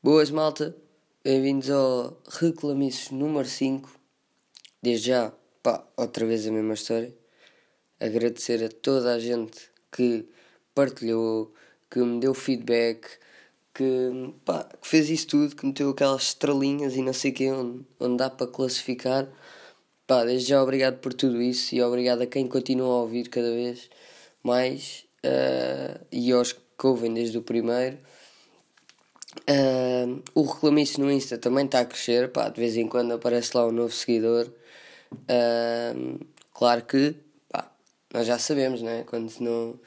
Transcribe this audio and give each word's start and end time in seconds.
Boas, 0.00 0.30
malta. 0.30 0.76
Bem-vindos 1.24 1.68
ao 1.68 2.22
Reclamiços 2.28 3.10
número 3.10 3.48
5. 3.48 3.90
Desde 4.80 5.08
já, 5.08 5.32
pá, 5.60 5.84
outra 5.96 6.24
vez 6.24 6.46
a 6.46 6.52
mesma 6.52 6.74
história. 6.74 7.12
Agradecer 7.98 8.62
a 8.62 8.68
toda 8.68 9.12
a 9.12 9.18
gente 9.18 9.58
que 9.90 10.24
partilhou, 10.72 11.52
que 11.90 11.98
me 11.98 12.20
deu 12.20 12.32
feedback, 12.32 13.08
que, 13.74 14.32
pá, 14.44 14.68
que 14.80 14.86
fez 14.86 15.10
isso 15.10 15.26
tudo, 15.26 15.56
que 15.56 15.66
meteu 15.66 15.90
aquelas 15.90 16.28
estrelinhas 16.28 16.94
e 16.94 17.02
não 17.02 17.12
sei 17.12 17.32
o 17.32 17.34
que, 17.34 17.50
onde, 17.50 17.84
onde 17.98 18.18
dá 18.18 18.30
para 18.30 18.46
classificar. 18.46 19.28
Pá, 20.06 20.24
desde 20.24 20.50
já 20.50 20.62
obrigado 20.62 21.00
por 21.00 21.12
tudo 21.12 21.42
isso 21.42 21.74
e 21.74 21.82
obrigado 21.82 22.22
a 22.22 22.26
quem 22.26 22.46
continua 22.46 22.86
a 22.86 23.00
ouvir 23.00 23.28
cada 23.28 23.50
vez 23.50 23.90
mais 24.44 25.06
uh, 25.26 26.06
e 26.12 26.30
aos 26.30 26.52
que 26.52 26.86
ouvem 26.86 27.12
desde 27.12 27.36
o 27.36 27.42
primeiro. 27.42 27.98
Uh, 29.46 30.22
o 30.34 30.42
Reclamice 30.42 31.00
no 31.00 31.10
Insta 31.10 31.38
também 31.38 31.64
está 31.64 31.80
a 31.80 31.84
crescer, 31.84 32.30
pá, 32.30 32.48
de 32.48 32.60
vez 32.60 32.76
em 32.76 32.88
quando 32.88 33.12
aparece 33.12 33.56
lá 33.56 33.66
um 33.66 33.72
novo 33.72 33.92
seguidor. 33.92 34.50
Uh, 35.12 36.26
claro 36.52 36.84
que 36.84 37.14
pá, 37.48 37.70
nós 38.12 38.26
já 38.26 38.38
sabemos, 38.38 38.82
né? 38.82 39.04
quando, 39.06 39.32
não, 39.40 39.78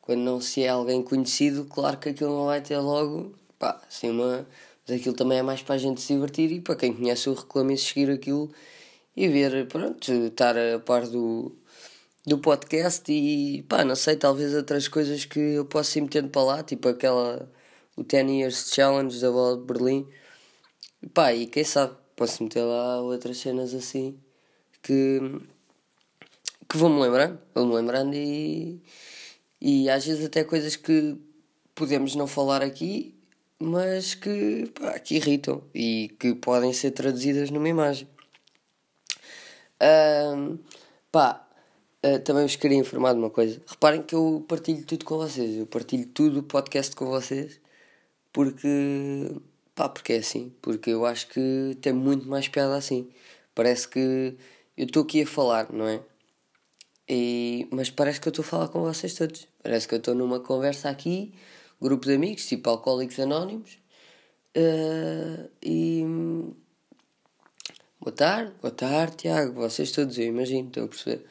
quando 0.00 0.20
não 0.20 0.40
se 0.40 0.62
é 0.62 0.68
alguém 0.68 1.02
conhecido, 1.02 1.64
claro 1.64 1.98
que 1.98 2.10
aquilo 2.10 2.30
não 2.30 2.46
vai 2.46 2.60
ter 2.60 2.78
logo 2.78 3.34
pá, 3.58 3.80
assim 3.88 4.10
uma. 4.10 4.46
Mas 4.86 5.00
aquilo 5.00 5.14
também 5.14 5.38
é 5.38 5.42
mais 5.42 5.62
para 5.62 5.74
a 5.74 5.78
gente 5.78 6.00
se 6.00 6.14
divertir 6.14 6.50
e 6.52 6.60
para 6.60 6.76
quem 6.76 6.92
conhece 6.92 7.28
o 7.28 7.34
Reclamice 7.34 7.84
seguir 7.84 8.10
aquilo 8.10 8.50
e 9.16 9.28
ver, 9.28 9.66
pronto, 9.68 10.12
estar 10.12 10.56
a 10.56 10.78
par 10.78 11.06
do, 11.06 11.52
do 12.26 12.38
podcast 12.38 13.10
e 13.12 13.62
pá, 13.64 13.84
não 13.84 13.96
sei, 13.96 14.16
talvez 14.16 14.54
outras 14.54 14.88
coisas 14.88 15.24
que 15.24 15.38
eu 15.38 15.64
possa 15.64 15.98
ir 15.98 16.02
metendo 16.02 16.28
para 16.28 16.42
lá, 16.42 16.62
tipo 16.62 16.88
aquela 16.88 17.50
o 18.00 18.04
10 18.04 18.30
Years 18.30 18.72
Challenge 18.74 19.20
da 19.20 19.30
bola 19.30 19.58
de 19.58 19.64
Berlim. 19.64 20.08
E 21.02 21.06
pá, 21.06 21.34
e 21.34 21.46
quem 21.46 21.64
sabe, 21.64 21.94
posso 22.16 22.42
meter 22.42 22.62
lá 22.62 23.00
outras 23.02 23.36
cenas 23.36 23.74
assim 23.74 24.18
que, 24.82 25.20
que 26.68 26.76
vou-me 26.78 27.00
lembrando, 27.00 27.38
vou-me 27.54 27.74
lembrando 27.74 28.14
e, 28.14 28.80
e 29.60 29.90
às 29.90 30.06
vezes 30.06 30.24
até 30.24 30.42
coisas 30.44 30.76
que 30.76 31.16
podemos 31.74 32.14
não 32.14 32.26
falar 32.26 32.62
aqui, 32.62 33.14
mas 33.58 34.14
que, 34.14 34.70
pá, 34.74 34.98
que 34.98 35.16
irritam 35.16 35.62
e 35.74 36.14
que 36.18 36.34
podem 36.34 36.72
ser 36.72 36.92
traduzidas 36.92 37.50
numa 37.50 37.68
imagem. 37.68 38.08
Um, 39.82 40.58
pá, 41.12 41.46
Uh, 42.02 42.18
também 42.20 42.44
vos 42.44 42.56
queria 42.56 42.78
informar 42.78 43.12
de 43.12 43.18
uma 43.18 43.28
coisa. 43.28 43.60
Reparem 43.66 44.02
que 44.02 44.14
eu 44.14 44.42
partilho 44.48 44.86
tudo 44.86 45.04
com 45.04 45.18
vocês. 45.18 45.58
Eu 45.58 45.66
partilho 45.66 46.06
tudo 46.06 46.40
o 46.40 46.42
podcast 46.42 46.96
com 46.96 47.04
vocês 47.04 47.59
porque. 48.32 48.68
pá, 49.74 49.88
porque 49.88 50.14
é 50.14 50.18
assim. 50.18 50.54
Porque 50.62 50.90
eu 50.90 51.06
acho 51.06 51.28
que 51.28 51.76
tem 51.80 51.92
muito 51.92 52.28
mais 52.28 52.48
piada 52.48 52.76
assim. 52.76 53.10
Parece 53.54 53.88
que 53.88 54.36
eu 54.76 54.86
estou 54.86 55.02
aqui 55.02 55.22
a 55.22 55.26
falar, 55.26 55.72
não 55.72 55.86
é? 55.86 56.02
E, 57.08 57.66
mas 57.72 57.90
parece 57.90 58.20
que 58.20 58.28
eu 58.28 58.30
estou 58.30 58.44
a 58.44 58.46
falar 58.48 58.68
com 58.68 58.80
vocês 58.82 59.14
todos. 59.14 59.48
Parece 59.62 59.88
que 59.88 59.94
eu 59.94 59.98
estou 59.98 60.14
numa 60.14 60.40
conversa 60.40 60.88
aqui, 60.88 61.34
grupo 61.80 62.06
de 62.06 62.14
amigos, 62.14 62.46
tipo 62.46 62.70
Alcoólicos 62.70 63.18
Anónimos. 63.18 63.78
Uh, 64.56 65.50
e. 65.62 66.04
Boa 68.00 68.12
tarde, 68.14 68.52
boa 68.62 68.72
tarde, 68.72 69.16
Tiago. 69.16 69.54
Vocês 69.54 69.92
todos, 69.92 70.18
eu 70.18 70.26
imagino, 70.26 70.68
estão 70.68 70.84
a 70.84 70.88
perceber. 70.88 71.26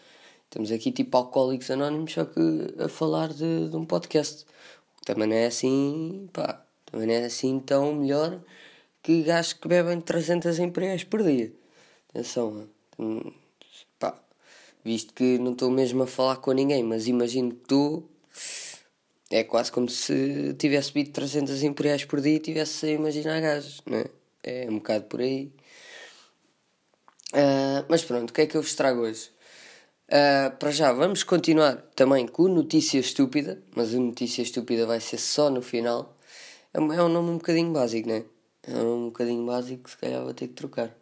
Estamos 0.46 0.72
aqui 0.72 0.92
tipo 0.92 1.16
Alcoólicos 1.18 1.72
Anónimos, 1.72 2.12
só 2.14 2.26
que 2.26 2.40
a 2.80 2.90
falar 2.90 3.30
de, 3.30 3.70
de 3.70 3.76
um 3.76 3.86
podcast. 3.86 4.46
Também 5.06 5.28
não 5.28 5.36
é 5.36 5.48
assim, 5.48 6.30
pá, 6.34 6.64
não 6.92 7.10
é 7.10 7.26
assim 7.26 7.60
tão 7.60 7.94
melhor 7.94 8.40
que 9.02 9.24
gajos 9.24 9.54
que 9.54 9.68
bebem 9.68 10.00
300 10.02 10.60
imperiais 10.60 11.04
por 11.04 11.24
dia. 11.24 11.52
Atenção, 12.10 12.68
pá, 13.98 14.20
visto 14.84 15.14
que 15.14 15.38
não 15.38 15.54
estou 15.54 15.70
mesmo 15.70 16.04
a 16.04 16.08
falar 16.08 16.38
com 16.38 16.52
ninguém, 16.52 16.84
mas 16.84 17.08
imagino 17.08 17.52
que 17.52 17.62
estou. 17.64 18.10
É 19.32 19.44
quase 19.44 19.72
como 19.72 19.88
se 19.88 20.56
tivesse 20.58 20.92
bebido 20.92 21.14
300 21.14 21.62
imperiais 21.64 22.04
por 22.04 22.20
dia 22.20 22.36
e 22.36 22.40
tivesse 22.40 22.88
a 22.88 22.92
imaginar 22.92 23.40
gajos, 23.40 23.82
não 23.86 24.00
é? 24.00 24.06
É 24.44 24.68
um 24.70 24.76
bocado 24.76 25.06
por 25.06 25.22
aí. 25.22 25.52
Uh, 27.34 27.86
mas 27.88 28.04
pronto, 28.04 28.32
o 28.32 28.34
que 28.34 28.42
é 28.42 28.48
que 28.48 28.58
eu 28.58 28.62
vos 28.62 28.74
trago 28.74 29.02
hoje? 29.02 29.30
Uh, 30.08 30.50
para 30.58 30.72
já, 30.72 30.92
vamos 30.92 31.22
continuar 31.22 31.76
também 31.96 32.28
com 32.28 32.48
Notícia 32.48 32.98
Estúpida, 32.98 33.62
mas 33.76 33.94
o 33.94 34.00
Notícia 34.00 34.42
Estúpida 34.42 34.88
vai 34.88 35.00
ser 35.00 35.20
só 35.20 35.52
no 35.52 35.62
final. 35.62 36.18
É, 36.74 36.78
é 36.78 37.04
um 37.04 37.10
nome 37.10 37.32
um 37.32 37.38
bocadinho 37.38 37.72
básico, 37.72 38.08
né? 38.08 38.24
É 38.64 38.72
um 38.72 38.84
nome 38.84 39.04
um 39.04 39.06
bocadinho 39.08 39.46
básico 39.46 39.84
que 39.84 39.92
se 39.92 39.98
calhar 39.98 40.24
vou 40.24 40.34
ter 40.34 40.48
que 40.48 40.54
trocar. 40.54 40.96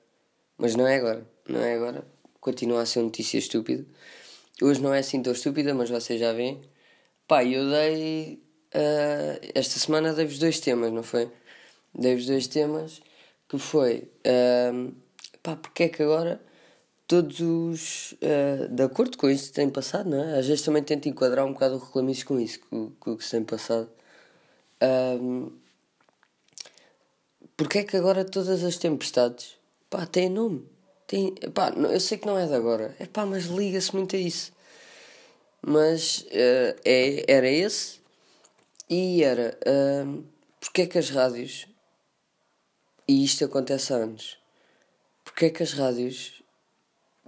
Mas 0.58 0.76
não 0.76 0.88
é 0.88 0.96
agora, 0.96 1.28
não 1.48 1.60
é 1.62 1.76
agora. 1.76 2.06
Continua 2.40 2.82
a 2.82 2.86
ser 2.86 3.02
notícia 3.02 3.38
estúpida. 3.38 3.86
Hoje 4.62 4.82
não 4.82 4.94
é 4.94 5.00
assim 5.00 5.22
tão 5.22 5.34
estúpida, 5.34 5.74
mas 5.74 5.90
vocês 5.90 6.20
já 6.20 6.34
veem. 6.34 6.62
Pá, 7.28 7.44
eu 7.44 7.70
dei. 7.70 8.42
Uh, 8.74 9.52
esta 9.54 9.80
semana 9.80 10.14
dei-vos 10.14 10.40
dois 10.40 10.60
temas, 10.60 10.92
não 10.92 11.04
foi? 11.04 11.32
Dei-vos 11.94 12.26
dois 12.26 12.48
temas 12.48 13.02
que 13.48 13.58
foi. 13.58 14.10
Uh, 14.26 14.94
pá, 15.44 15.56
porque 15.56 15.84
é 15.84 15.90
que 15.90 16.02
agora 16.04 16.42
todos 17.08 17.40
os. 17.40 18.14
Uh, 18.14 18.68
de 18.70 18.84
acordo 18.84 19.18
com 19.18 19.30
isto 19.30 19.48
que 19.50 19.54
tem 19.54 19.70
passado, 19.70 20.10
não 20.10 20.24
é? 20.24 20.40
Às 20.40 20.48
vezes 20.48 20.64
também 20.64 20.84
tento 20.84 21.08
enquadrar 21.10 21.46
um 21.46 21.54
bocado 21.54 21.76
o 21.76 21.80
reclamiço 21.80 22.26
com 22.26 22.40
isso, 22.40 22.60
com, 22.70 22.92
com 23.00 23.12
o 23.12 23.18
que 23.18 23.24
se 23.26 23.32
tem 23.32 23.44
passado. 23.44 23.90
Um, 24.82 25.52
porque 27.56 27.80
é 27.80 27.84
que 27.84 27.98
agora 27.98 28.24
todas 28.24 28.64
as 28.64 28.78
tempestades 28.78 29.58
pá, 29.90 30.06
têm 30.06 30.30
nome? 30.30 30.68
Tem, 31.08 31.34
pá, 31.54 31.70
eu 31.70 32.00
sei 32.00 32.18
que 32.18 32.28
não 32.28 32.38
é 32.38 32.46
de 32.46 32.54
agora, 32.54 32.96
é 33.00 33.06
pá, 33.06 33.26
mas 33.26 33.46
liga-se 33.46 33.96
muito 33.96 34.16
a 34.16 34.20
isso. 34.20 34.52
Mas 35.62 36.20
uh, 36.22 36.80
é, 36.86 37.26
era 37.28 37.50
esse 37.50 38.00
e 38.90 39.24
era 39.24 39.58
uh, 39.66 40.24
porque 40.60 40.84
é 40.84 40.86
que 40.86 40.98
as 40.98 41.10
rádios, 41.10 41.68
e 43.08 43.24
isto 43.24 43.46
acontece 43.46 43.94
há 43.94 43.98
anos, 43.98 44.38
porque 45.24 45.46
é 45.46 45.50
que 45.50 45.64
as 45.64 45.74
rádios, 45.74 46.44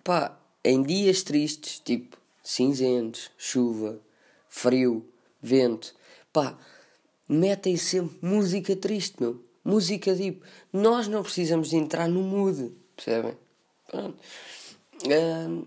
pá, 0.03 0.37
em 0.63 0.83
dias 0.83 1.23
tristes, 1.23 1.79
tipo 1.79 2.17
cinzentos, 2.43 3.31
chuva, 3.37 3.99
frio, 4.47 5.07
vento, 5.41 5.95
pá, 6.33 6.57
metem 7.29 7.77
sempre 7.77 8.17
música 8.21 8.75
triste, 8.75 9.15
meu. 9.21 9.45
Música 9.63 10.15
deep. 10.15 10.41
Nós 10.73 11.07
não 11.07 11.21
precisamos 11.21 11.69
de 11.69 11.75
entrar 11.75 12.09
no 12.09 12.23
mood, 12.23 12.73
percebem? 12.95 13.37
Pronto. 13.87 14.17
Um, 15.05 15.65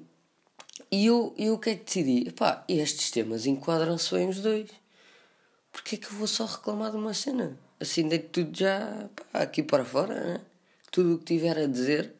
e 0.90 1.06
eu, 1.06 1.34
eu 1.38 1.54
o 1.54 1.58
que 1.58 1.70
é 1.70 1.76
que 1.76 1.84
decidi? 1.84 2.28
Epá, 2.28 2.64
estes 2.68 3.10
temas 3.10 3.46
enquadram-se 3.46 4.12
bem 4.14 4.28
os 4.28 4.40
dois. 4.40 4.68
Porquê 5.70 5.94
é 5.94 5.98
que 5.98 6.06
eu 6.06 6.18
vou 6.18 6.26
só 6.26 6.44
reclamar 6.44 6.90
de 6.90 6.96
uma 6.96 7.14
cena? 7.14 7.56
Assim 7.80 8.08
deito 8.08 8.28
tudo 8.28 8.56
já 8.58 9.08
pá, 9.32 9.40
aqui 9.40 9.62
para 9.62 9.84
fora, 9.84 10.14
né? 10.14 10.40
Tudo 10.90 11.14
o 11.14 11.18
que 11.18 11.24
tiver 11.24 11.58
a 11.58 11.66
dizer, 11.66 12.12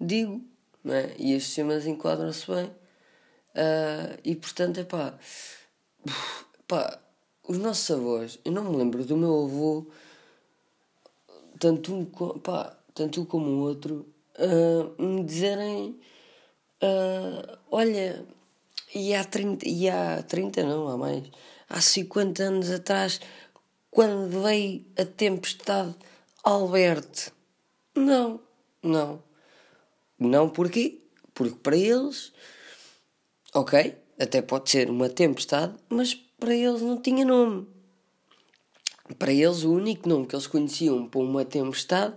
digo. 0.00 0.44
Né? 0.84 1.14
E 1.18 1.32
estes 1.32 1.54
temas 1.54 1.86
enquadram-se 1.86 2.46
bem. 2.46 2.66
Uh, 2.66 4.18
e 4.22 4.36
portanto, 4.36 4.78
é 4.78 4.84
pá, 4.84 5.18
pá, 6.68 7.00
os 7.48 7.56
nossos 7.56 7.90
avós, 7.90 8.38
eu 8.44 8.52
não 8.52 8.70
me 8.70 8.76
lembro 8.76 9.02
do 9.04 9.16
meu 9.16 9.44
avô, 9.44 9.86
tanto 11.58 11.94
um, 11.94 12.04
pá, 12.04 12.76
tanto 12.94 13.22
um 13.22 13.24
como 13.24 13.46
o 13.46 13.60
outro, 13.62 14.06
uh, 14.38 15.02
me 15.02 15.24
dizerem: 15.24 15.98
uh, 16.82 17.58
Olha, 17.70 18.24
e 18.94 19.14
há 19.14 19.24
30, 19.24 19.66
e 19.66 19.88
há 19.88 20.22
30 20.22 20.62
não, 20.62 20.88
há 20.88 20.98
mais, 20.98 21.24
há 21.70 21.80
50 21.80 22.42
anos 22.42 22.70
atrás, 22.70 23.18
quando 23.90 24.42
veio 24.42 24.84
a 24.98 25.06
tempestade 25.06 25.94
Alberto. 26.44 27.32
Não, 27.94 28.40
não. 28.82 29.22
Não 30.18 30.50
porquê? 30.50 31.00
Porque 31.32 31.56
para 31.56 31.76
eles, 31.76 32.32
ok, 33.54 33.96
até 34.20 34.42
pode 34.42 34.70
ser 34.70 34.90
uma 34.90 35.08
tempestade, 35.08 35.74
mas 35.88 36.27
para 36.38 36.54
eles 36.54 36.80
não 36.80 37.00
tinha 37.00 37.24
nome. 37.24 37.66
Para 39.18 39.32
eles, 39.32 39.64
o 39.64 39.72
único 39.72 40.08
nome 40.08 40.26
que 40.26 40.34
eles 40.34 40.46
conheciam 40.46 41.08
para 41.08 41.20
uma 41.20 41.44
tempestade 41.44 42.14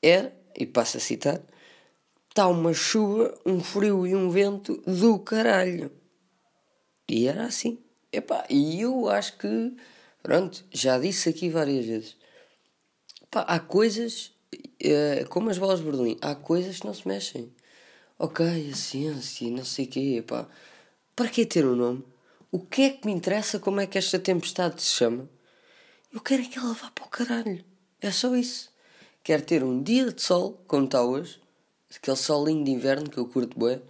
era, 0.00 0.34
e 0.56 0.66
passo 0.66 0.96
a 0.96 1.00
citar, 1.00 1.40
está 2.28 2.48
uma 2.48 2.72
chuva, 2.72 3.38
um 3.44 3.60
frio 3.60 4.06
e 4.06 4.16
um 4.16 4.30
vento 4.30 4.82
do 4.86 5.18
caralho. 5.18 5.92
E 7.08 7.26
era 7.26 7.44
assim. 7.44 7.78
Epá, 8.10 8.44
e 8.48 8.80
eu 8.80 9.08
acho 9.08 9.38
que, 9.38 9.76
pronto, 10.22 10.64
já 10.70 10.98
disse 10.98 11.28
aqui 11.28 11.48
várias 11.48 11.84
vezes. 11.84 12.16
Epá, 13.22 13.42
há 13.42 13.60
coisas, 13.60 14.32
eh, 14.80 15.24
como 15.28 15.50
as 15.50 15.58
bolas 15.58 15.80
de 15.80 15.86
Berlim, 15.86 16.18
há 16.20 16.34
coisas 16.34 16.80
que 16.80 16.86
não 16.86 16.94
se 16.94 17.06
mexem. 17.06 17.52
ok, 18.18 18.70
a 18.70 18.76
ciência, 18.76 19.50
não 19.50 19.64
sei 19.64 19.84
o 19.86 19.88
quê, 19.88 20.24
pá. 20.26 20.48
Para 21.16 21.28
que 21.28 21.46
ter 21.46 21.66
um 21.66 21.76
nome? 21.76 22.11
O 22.54 22.60
que 22.60 22.82
é 22.82 22.90
que 22.90 23.06
me 23.06 23.12
interessa 23.14 23.58
como 23.58 23.80
é 23.80 23.86
que 23.86 23.96
esta 23.96 24.18
tempestade 24.18 24.82
se 24.82 24.90
chama? 24.90 25.26
Eu 26.12 26.20
quero 26.20 26.42
é 26.42 26.44
que 26.44 26.58
ela 26.58 26.74
vá 26.74 26.90
para 26.90 27.06
o 27.06 27.08
caralho. 27.08 27.64
É 27.98 28.10
só 28.10 28.36
isso. 28.36 28.70
Quero 29.24 29.42
ter 29.42 29.64
um 29.64 29.82
dia 29.82 30.12
de 30.12 30.20
sol, 30.20 30.62
como 30.66 30.84
está 30.84 31.02
hoje. 31.02 31.40
Aquele 31.96 32.16
solinho 32.18 32.62
de 32.62 32.70
inverno 32.70 33.08
que 33.08 33.16
eu 33.16 33.26
curto 33.26 33.58
bem. 33.58 33.80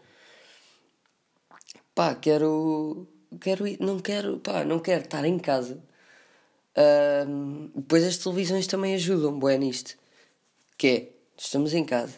Pá, 1.93 2.15
quero. 2.15 3.09
Quero 3.41 3.67
ir. 3.67 3.81
Não 3.81 3.99
quero. 3.99 4.39
Pá, 4.39 4.63
não 4.65 4.79
quero 4.79 5.03
estar 5.03 5.25
em 5.25 5.41
casa. 5.41 5.83
Uh, 6.77 7.69
depois 7.75 8.05
as 8.05 8.17
televisões 8.17 8.69
também 8.69 8.95
ajudam 8.95 9.41
bem 9.41 9.59
nisto. 9.59 9.97
Que 10.79 10.87
é, 10.87 11.09
estamos 11.37 11.75
em 11.75 11.85
casa. 11.85 12.15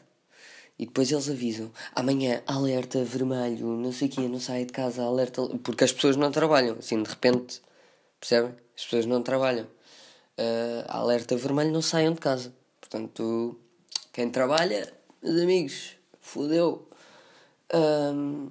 E 0.78 0.86
depois 0.86 1.10
eles 1.12 1.30
avisam, 1.30 1.70
amanhã 1.94 2.42
alerta 2.46 3.04
vermelho, 3.04 3.66
não 3.76 3.92
sei 3.92 4.08
o 4.08 4.10
quê, 4.10 4.20
não 4.22 4.40
saia 4.40 4.66
de 4.66 4.72
casa, 4.72 5.02
alerta. 5.02 5.42
Porque 5.62 5.84
as 5.84 5.92
pessoas 5.92 6.16
não 6.16 6.32
trabalham, 6.32 6.76
assim, 6.78 7.00
de 7.02 7.08
repente, 7.08 7.62
percebem? 8.18 8.54
As 8.76 8.84
pessoas 8.84 9.06
não 9.06 9.22
trabalham. 9.22 9.66
Uh, 10.36 10.84
alerta 10.88 11.36
vermelho, 11.36 11.70
não 11.70 11.82
saiam 11.82 12.12
de 12.12 12.20
casa. 12.20 12.52
Portanto, 12.80 13.56
quem 14.12 14.30
trabalha, 14.30 14.92
meus 15.22 15.40
amigos, 15.40 15.96
fodeu. 16.20 16.88
Um, 17.72 18.50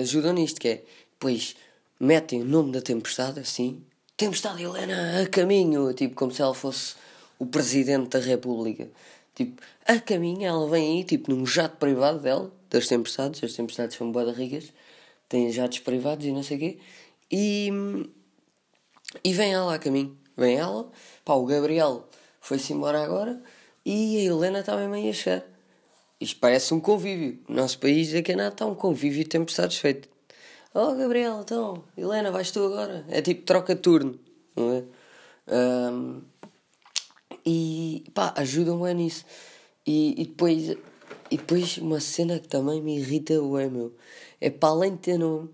ajudam 0.00 0.32
nisto, 0.32 0.58
que 0.58 0.68
é, 0.68 0.84
depois 1.10 1.56
metem 2.00 2.40
o 2.40 2.44
nome 2.44 2.72
da 2.72 2.80
tempestade, 2.80 3.38
assim, 3.38 3.84
Tempestade 4.22 4.62
Helena 4.62 5.20
a 5.20 5.26
caminho, 5.26 5.92
tipo, 5.94 6.14
como 6.14 6.30
se 6.30 6.40
ela 6.40 6.54
fosse 6.54 6.94
o 7.40 7.46
presidente 7.46 8.10
da 8.10 8.20
República. 8.20 8.88
Tipo, 9.34 9.62
a 9.86 9.98
caminho, 9.98 10.46
ela 10.46 10.68
vem 10.68 10.98
aí, 10.98 11.04
tipo, 11.04 11.30
num 11.30 11.46
jato 11.46 11.76
privado 11.76 12.20
dela, 12.20 12.52
das 12.68 12.86
tempestades. 12.86 13.42
As 13.42 13.54
tempestades 13.54 13.96
são 13.96 14.12
boas 14.12 14.36
ricas, 14.36 14.72
têm 15.28 15.50
jatos 15.50 15.78
privados 15.80 16.26
e 16.26 16.32
não 16.32 16.42
sei 16.42 16.56
o 16.56 16.60
quê. 16.60 16.78
E, 17.30 17.70
e 19.24 19.32
vem 19.32 19.52
ela 19.52 19.74
a 19.74 19.78
caminho. 19.78 20.16
Vem 20.36 20.56
ela, 20.56 20.90
pá, 21.24 21.34
o 21.34 21.44
Gabriel 21.44 22.08
foi-se 22.40 22.72
embora 22.72 23.02
agora 23.02 23.42
e 23.84 24.18
a 24.18 24.22
Helena 24.22 24.62
também 24.62 24.88
mesmo 24.88 25.10
a 25.10 25.12
chegar. 25.12 25.44
Isto 26.20 26.38
parece 26.40 26.72
um 26.72 26.80
convívio. 26.80 27.38
O 27.48 27.52
nosso 27.52 27.78
país 27.78 28.14
aqui 28.14 28.34
nada 28.34 28.54
está 28.54 28.66
um 28.66 28.74
convívio 28.74 29.24
de 29.24 29.28
tempestades 29.28 29.78
feito. 29.78 30.08
Oh, 30.74 30.94
Gabriel, 30.94 31.40
então, 31.42 31.84
Helena, 31.96 32.30
vais 32.30 32.50
tu 32.50 32.64
agora? 32.64 33.04
É 33.08 33.20
tipo 33.20 33.42
troca 33.42 33.76
turno, 33.76 34.18
não 34.56 34.72
é? 34.72 34.84
Um, 35.52 36.22
pá, 38.14 38.32
ajudam-me 38.36 38.92
nisso. 38.94 39.24
E, 39.86 40.20
e, 40.20 40.26
depois, 40.26 40.76
e 41.30 41.36
depois 41.36 41.78
uma 41.78 42.00
cena 42.00 42.38
que 42.38 42.48
também 42.48 42.80
me 42.82 42.98
irrita 42.98 43.34
é 43.34 43.68
meu. 43.68 43.94
É 44.40 44.50
para 44.50 44.68
além 44.70 44.92
de 44.92 44.98
ter 44.98 45.18
nome, 45.18 45.50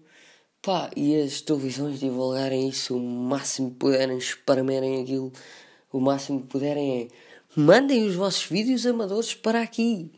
pá, 0.63 0.91
e 0.97 1.21
as 1.21 1.41
televisões 1.41 2.01
divulgarem 2.01 2.69
isso 2.69 2.97
o 2.97 3.01
máximo 3.01 3.71
que 3.71 3.77
puderem, 3.77 4.19
esparmerem 4.19 5.03
aquilo, 5.03 5.33
o 5.93 6.01
máximo 6.01 6.43
que 6.43 6.49
puderem 6.49 7.03
é 7.03 7.09
mandem 7.57 8.07
os 8.07 8.15
vossos 8.15 8.45
vídeos 8.45 8.87
amadores 8.87 9.35
para 9.35 9.63
aqui. 9.63 10.11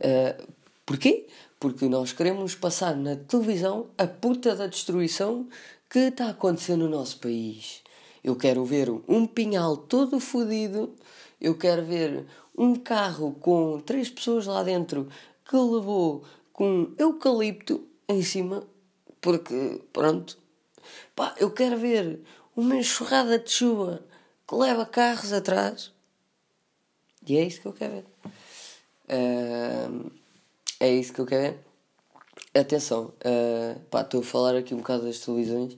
Uh, 0.00 0.46
porquê? 0.84 1.26
Porque 1.60 1.88
nós 1.88 2.12
queremos 2.12 2.54
passar 2.54 2.96
na 2.96 3.16
televisão 3.16 3.88
a 3.98 4.06
puta 4.06 4.54
da 4.54 4.66
destruição 4.66 5.46
que 5.90 5.98
está 5.98 6.30
acontecendo 6.30 6.84
no 6.84 6.96
nosso 6.96 7.18
país. 7.18 7.82
Eu 8.24 8.34
quero 8.34 8.64
ver 8.64 8.90
um 9.06 9.26
pinhal 9.26 9.76
todo 9.76 10.18
fodido 10.18 10.94
eu 11.40 11.56
quero 11.56 11.84
ver 11.84 12.26
um 12.56 12.74
carro 12.74 13.32
com 13.40 13.80
três 13.80 14.08
pessoas 14.08 14.46
lá 14.46 14.62
dentro 14.62 15.08
que 15.44 15.56
levou 15.56 16.24
com 16.52 16.92
eucalipto 16.98 17.86
em 18.08 18.22
cima, 18.22 18.66
porque, 19.20 19.82
pronto. 19.92 20.38
Pá, 21.14 21.34
eu 21.38 21.50
quero 21.50 21.76
ver 21.76 22.20
uma 22.54 22.76
enxurrada 22.76 23.38
de 23.38 23.50
chuva 23.50 24.02
que 24.48 24.54
leva 24.54 24.86
carros 24.86 25.32
atrás. 25.32 25.92
E 27.26 27.36
é 27.36 27.44
isso 27.44 27.60
que 27.60 27.66
eu 27.66 27.72
quero 27.72 27.92
ver. 27.94 28.04
Uh, 29.08 30.10
é 30.80 30.90
isso 30.90 31.12
que 31.12 31.20
eu 31.20 31.26
quero 31.26 31.54
ver. 31.54 31.58
Atenção, 32.54 33.12
uh, 33.20 33.78
pá, 33.90 34.00
estou 34.00 34.20
a 34.20 34.24
falar 34.24 34.56
aqui 34.56 34.72
um 34.72 34.78
bocado 34.78 35.04
das 35.04 35.18
televisões 35.18 35.76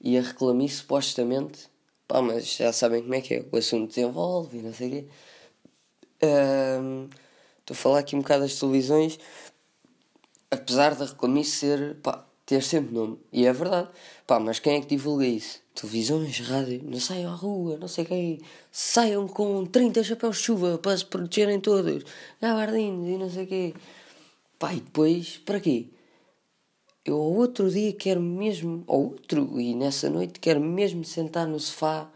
e 0.00 0.18
a 0.18 0.22
reclamar 0.22 0.68
supostamente 0.68 1.69
Pá, 2.10 2.20
mas 2.20 2.56
já 2.56 2.72
sabem 2.72 3.02
como 3.02 3.14
é 3.14 3.20
que 3.20 3.34
é. 3.34 3.44
O 3.52 3.56
assunto 3.56 3.90
desenvolve 3.90 4.58
e 4.58 4.62
não 4.62 4.74
sei 4.74 4.88
o 4.88 4.90
quê. 4.90 5.04
Estou 7.60 7.74
a 7.74 7.76
falar 7.76 7.98
aqui 8.00 8.16
um 8.16 8.18
bocado 8.18 8.42
das 8.42 8.58
televisões. 8.58 9.16
Apesar 10.50 10.96
da 10.96 11.04
reclamice 11.04 11.52
ser, 11.52 11.94
pá, 12.02 12.26
ter 12.44 12.64
sempre 12.64 12.92
nome. 12.92 13.16
E 13.32 13.46
é 13.46 13.52
verdade. 13.52 13.90
Pá, 14.26 14.40
mas 14.40 14.58
quem 14.58 14.78
é 14.78 14.80
que 14.80 14.88
divulga 14.88 15.24
isso? 15.24 15.60
Televisões, 15.72 16.40
rádio, 16.40 16.82
não 16.82 16.98
saiam 16.98 17.32
à 17.32 17.36
rua, 17.36 17.78
não 17.78 17.86
sei 17.86 18.04
quê. 18.04 18.40
Saiam 18.72 19.28
com 19.28 19.64
30 19.64 20.02
chapéus 20.02 20.38
de 20.38 20.42
chuva 20.42 20.78
para 20.78 20.98
se 20.98 21.06
protegerem 21.06 21.60
todos. 21.60 22.02
Gabardines 22.42 23.08
e 23.08 23.18
não 23.18 23.30
sei 23.30 23.44
o 23.44 23.46
quê. 23.46 23.74
Pá, 24.58 24.74
e 24.74 24.80
depois, 24.80 25.36
para 25.46 25.60
quê? 25.60 25.86
Eu 27.10 27.18
outro 27.18 27.70
dia 27.70 27.92
quero 27.92 28.20
mesmo, 28.20 28.84
ao 28.86 29.00
outro, 29.00 29.60
e 29.60 29.74
nessa 29.74 30.08
noite 30.08 30.38
quero 30.38 30.60
mesmo 30.60 31.04
sentar 31.04 31.46
no 31.46 31.58
sofá, 31.58 32.10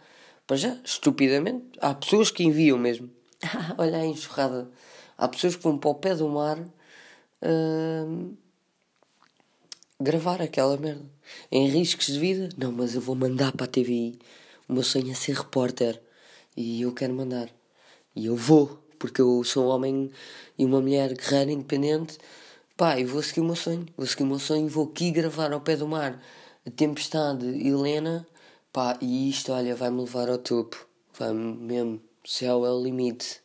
para 0.46 0.56
já, 0.56 0.79
estupidamente, 0.85 1.64
há 1.81 1.94
pessoas 1.94 2.31
que 2.31 2.44
enviam 2.44 2.79
mesmo, 2.79 3.11
olha 3.79 3.99
a 3.99 4.06
enxurrada, 4.06 4.70
há 5.19 5.29
pessoas 5.29 5.56
que 5.56 5.62
vão 5.62 5.79
para 5.79 5.91
o 5.91 5.94
pé 5.94 6.14
do 6.14 6.29
mar 6.29 6.58
uh, 6.58 8.37
gravar 10.00 10.41
aquela 10.41 10.76
merda, 10.76 11.05
em 11.51 11.69
riscos 11.69 12.06
de 12.06 12.19
vida, 12.19 12.48
não, 12.56 12.70
mas 12.70 12.94
eu 12.94 13.01
vou 13.01 13.15
mandar 13.15 13.53
para 13.53 13.65
a 13.65 13.69
TVI, 13.69 14.19
o 14.69 14.74
meu 14.74 14.82
sonho 14.82 15.10
é 15.10 15.15
ser 15.15 15.34
repórter, 15.34 16.01
e 16.56 16.82
eu 16.82 16.93
quero 16.93 17.15
mandar, 17.15 17.48
e 18.15 18.27
eu 18.27 18.36
vou, 18.36 18.79
porque 18.98 19.20
eu 19.20 19.43
sou 19.44 19.67
um 19.67 19.69
homem 19.69 20.10
e 20.56 20.65
uma 20.65 20.81
mulher 20.81 21.15
guerreira 21.15 21.51
independente, 21.51 22.19
Pá, 22.76 22.98
eu 22.98 23.06
vou 23.06 23.22
seguir 23.22 23.40
o 23.40 23.44
meu 23.44 23.54
sonho. 23.54 23.86
Vou 23.96 24.04
seguir 24.04 24.24
o 24.24 24.26
meu 24.26 24.38
sonho. 24.40 24.69
Vou 24.69 24.86
aqui 24.86 25.12
gravar 25.12 25.52
ao 25.52 25.60
pé 25.60 25.76
do 25.76 25.86
mar 25.86 26.20
a 26.66 26.70
tempestade 26.70 27.46
Helena. 27.46 28.26
Pá, 28.72 28.98
e 29.00 29.31
isto, 29.31 29.52
olha, 29.52 29.76
vai-me 29.76 30.00
levar 30.00 30.28
ao 30.28 30.38
topo. 30.38 30.84
Vai 31.16 31.32
mesmo. 31.32 32.02
Céu 32.24 32.66
é 32.66 32.72
o 32.72 32.82
limite. 32.82 33.40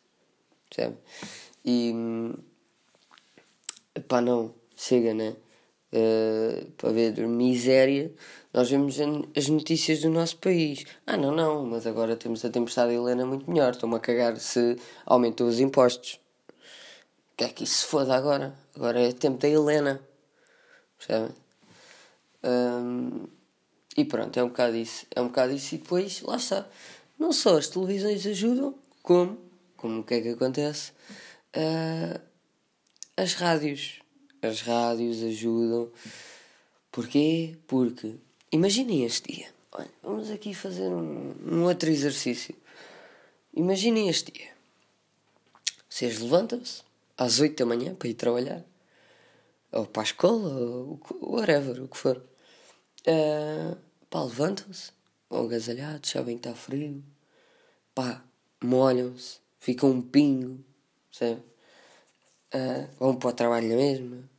Percebe? 0.68 0.96
E. 1.64 1.94
Pá, 4.08 4.20
não. 4.20 4.52
Chega, 4.76 5.14
né? 5.14 5.36
Uh, 5.92 6.70
para 6.72 6.90
ver 6.90 7.28
miséria, 7.28 8.12
nós 8.52 8.70
vemos 8.70 8.96
as 9.36 9.48
notícias 9.48 10.00
do 10.00 10.10
nosso 10.10 10.38
país. 10.38 10.84
Ah, 11.06 11.16
não, 11.16 11.32
não, 11.32 11.66
mas 11.66 11.86
agora 11.86 12.16
temos 12.16 12.44
a 12.44 12.50
tempestade 12.50 12.94
Helena 12.94 13.24
muito 13.24 13.48
melhor. 13.48 13.72
Estou-me 13.72 13.94
a 13.94 14.00
cagar 14.00 14.36
se 14.38 14.76
aumentou 15.06 15.46
os 15.46 15.60
impostos. 15.60 16.18
Que 17.40 17.44
é 17.44 17.48
que 17.48 17.64
isso 17.64 17.76
se 17.76 17.86
foda 17.86 18.14
agora? 18.14 18.54
Agora 18.76 19.00
é 19.00 19.12
tempo 19.12 19.38
da 19.38 19.48
Helena. 19.48 19.98
Percebem? 20.98 21.34
Um, 22.44 23.26
e 23.96 24.04
pronto, 24.04 24.38
é 24.38 24.44
um 24.44 24.48
bocado 24.48 24.76
isso. 24.76 25.06
É 25.10 25.22
um 25.22 25.28
bocado 25.28 25.54
isso. 25.54 25.74
E 25.74 25.78
depois, 25.78 26.20
lá 26.20 26.36
está. 26.36 26.68
Não 27.18 27.32
só 27.32 27.56
as 27.56 27.68
televisões 27.68 28.26
ajudam, 28.26 28.74
como, 29.02 29.38
como 29.74 30.00
o 30.00 30.04
que 30.04 30.12
é 30.12 30.20
que 30.20 30.28
acontece? 30.28 30.92
Uh, 31.56 32.20
as 33.16 33.32
rádios. 33.32 34.02
As 34.42 34.60
rádios 34.60 35.22
ajudam. 35.22 35.90
Porquê? 36.92 37.56
Porque, 37.66 38.16
imaginem 38.52 39.06
este 39.06 39.32
dia. 39.32 39.48
Olha, 39.72 39.90
vamos 40.02 40.30
aqui 40.30 40.52
fazer 40.52 40.90
um, 40.90 41.34
um 41.42 41.64
outro 41.64 41.88
exercício. 41.88 42.54
Imaginem 43.54 44.10
este 44.10 44.30
dia. 44.30 44.50
Vocês 45.88 46.20
levantam-se 46.20 46.89
às 47.20 47.38
8 47.38 47.54
da 47.58 47.66
manhã 47.66 47.94
para 47.94 48.08
ir 48.08 48.14
trabalhar, 48.14 48.64
ou 49.70 49.84
para 49.84 50.02
a 50.02 50.04
escola, 50.04 50.48
ou 50.58 51.00
whatever, 51.20 51.82
o 51.82 51.86
que 51.86 51.96
for. 51.98 52.16
Uh, 53.06 53.76
pá, 54.08 54.22
levantam-se, 54.22 54.90
vão 55.28 55.44
agasalhados, 55.44 56.08
sabem 56.08 56.38
que 56.38 56.48
está 56.48 56.58
frio, 56.58 57.04
pá, 57.94 58.24
molham-se, 58.64 59.38
ficam 59.58 59.90
um 59.90 60.00
pingo, 60.00 60.64
sabe? 61.12 61.42
Uh, 62.54 62.88
vão 62.98 63.14
para 63.16 63.28
o 63.28 63.32
trabalho 63.34 63.68
na 63.68 63.76
mesma. 63.76 64.30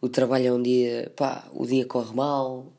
O 0.00 0.08
trabalho 0.08 0.46
é 0.48 0.52
um 0.52 0.62
dia, 0.62 1.12
pá, 1.14 1.48
o 1.52 1.64
dia 1.64 1.86
corre 1.86 2.12
mal, 2.12 2.72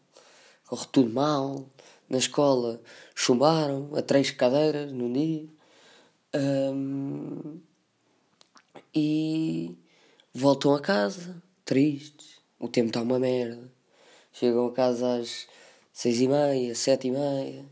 corre 0.67 0.87
tudo 0.91 1.09
mal. 1.09 1.69
Na 2.09 2.17
escola 2.17 2.81
chumbaram 3.15 3.95
a 3.95 4.01
três 4.01 4.29
cadeiras 4.31 4.91
num 4.91 5.13
dia. 5.13 5.47
Um, 6.35 7.61
e 8.93 9.77
voltam 10.33 10.73
a 10.73 10.79
casa, 10.79 11.41
tristes. 11.65 12.39
O 12.59 12.67
tempo 12.67 12.87
está 12.87 13.01
uma 13.01 13.19
merda. 13.19 13.71
Chegam 14.31 14.67
a 14.67 14.71
casa 14.71 15.17
às 15.17 15.47
seis 15.91 16.21
e 16.21 16.27
meia, 16.27 16.75
sete 16.75 17.07
e 17.07 17.11
meia. 17.11 17.65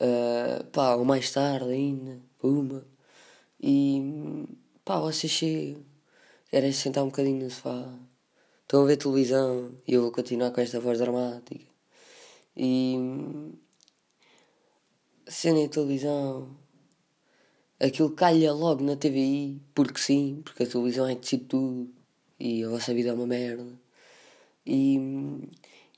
Uh, 0.00 0.64
pá, 0.72 0.96
ou 0.96 1.04
mais 1.04 1.30
tarde 1.30 1.70
ainda, 1.70 2.20
uma. 2.42 2.84
E 3.60 4.46
pá, 4.84 4.98
vocês 4.98 5.32
chegam. 5.32 5.84
querem 6.50 6.72
sentar 6.72 7.04
um 7.04 7.08
bocadinho 7.08 7.44
no 7.44 7.50
sofá, 7.50 7.88
estão 8.62 8.82
a 8.82 8.86
ver 8.86 8.96
televisão 8.96 9.72
e 9.86 9.94
eu 9.94 10.02
vou 10.02 10.10
continuar 10.10 10.50
com 10.50 10.60
esta 10.60 10.80
voz 10.80 10.98
dramática. 10.98 11.64
E. 12.56 12.96
Cena 15.28 15.68
televisão. 15.68 16.61
Aquilo 17.82 18.12
calha 18.12 18.52
logo 18.52 18.84
na 18.84 18.94
TVI, 18.94 19.60
porque 19.74 19.98
sim, 19.98 20.40
porque 20.44 20.62
a 20.62 20.66
televisão 20.68 21.04
é 21.08 21.16
que 21.16 21.22
decide 21.22 21.46
tudo 21.46 21.90
e 22.38 22.62
a 22.62 22.68
vossa 22.68 22.94
vida 22.94 23.08
é 23.08 23.12
uma 23.12 23.26
merda. 23.26 23.66
E, 24.64 25.00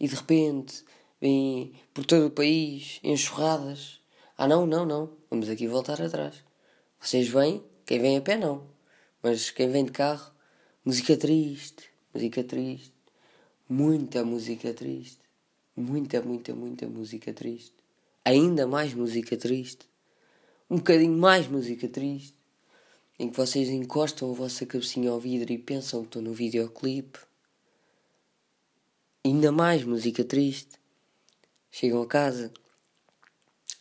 e 0.00 0.08
de 0.08 0.14
repente 0.14 0.82
vem 1.20 1.74
por 1.92 2.06
todo 2.06 2.28
o 2.28 2.30
país 2.30 3.00
enxurradas. 3.04 4.00
Ah, 4.38 4.48
não, 4.48 4.66
não, 4.66 4.86
não, 4.86 5.10
vamos 5.28 5.50
aqui 5.50 5.68
voltar 5.68 6.00
atrás. 6.00 6.42
Vocês 6.98 7.28
vêm, 7.28 7.62
quem 7.84 8.00
vem 8.00 8.16
a 8.16 8.22
pé 8.22 8.38
não, 8.38 8.66
mas 9.22 9.50
quem 9.50 9.68
vem 9.68 9.84
de 9.84 9.92
carro, 9.92 10.32
música 10.86 11.18
triste, 11.18 11.90
música 12.14 12.42
triste, 12.42 12.94
muita 13.68 14.24
música 14.24 14.72
triste, 14.72 15.20
muita, 15.76 16.22
muita, 16.22 16.54
muita 16.54 16.88
música 16.88 17.30
triste, 17.34 17.74
ainda 18.24 18.66
mais 18.66 18.94
música 18.94 19.36
triste, 19.36 19.86
um 20.70 20.76
bocadinho 20.76 21.16
mais 21.16 21.46
música 21.46 21.88
triste, 21.88 22.34
em 23.18 23.30
que 23.30 23.36
vocês 23.36 23.68
encostam 23.68 24.30
a 24.30 24.34
vossa 24.34 24.64
cabecinha 24.66 25.10
ao 25.10 25.20
vidro 25.20 25.52
e 25.52 25.58
pensam 25.58 26.00
que 26.00 26.06
estão 26.08 26.22
no 26.22 26.32
videoclipe. 26.32 27.18
Ainda 29.24 29.52
mais 29.52 29.84
música 29.84 30.24
triste. 30.24 30.78
Chegam 31.70 32.02
a 32.02 32.06
casa, 32.06 32.52